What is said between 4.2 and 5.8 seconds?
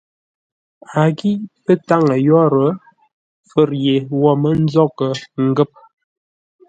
wo mə́ nzóghʼə ngə̂p.